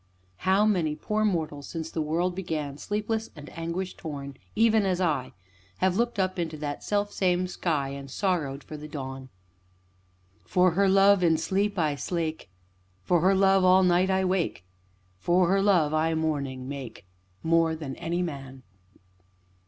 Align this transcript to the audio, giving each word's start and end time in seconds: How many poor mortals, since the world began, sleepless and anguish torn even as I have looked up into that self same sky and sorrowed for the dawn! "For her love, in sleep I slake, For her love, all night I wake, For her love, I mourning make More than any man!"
How 0.49 0.65
many 0.65 0.95
poor 0.95 1.23
mortals, 1.23 1.67
since 1.67 1.91
the 1.91 2.01
world 2.01 2.33
began, 2.33 2.79
sleepless 2.79 3.29
and 3.35 3.51
anguish 3.55 3.93
torn 3.95 4.35
even 4.55 4.83
as 4.83 4.99
I 4.99 5.33
have 5.77 5.95
looked 5.95 6.17
up 6.17 6.39
into 6.39 6.57
that 6.57 6.83
self 6.83 7.11
same 7.13 7.45
sky 7.45 7.89
and 7.89 8.09
sorrowed 8.09 8.63
for 8.63 8.77
the 8.77 8.87
dawn! 8.87 9.29
"For 10.43 10.71
her 10.71 10.89
love, 10.89 11.23
in 11.23 11.37
sleep 11.37 11.77
I 11.77 11.93
slake, 11.93 12.49
For 13.03 13.21
her 13.21 13.35
love, 13.35 13.63
all 13.63 13.83
night 13.83 14.09
I 14.09 14.25
wake, 14.25 14.65
For 15.19 15.47
her 15.49 15.61
love, 15.61 15.93
I 15.93 16.15
mourning 16.15 16.67
make 16.67 17.05
More 17.43 17.75
than 17.75 17.95
any 17.97 18.23
man!" 18.23 18.63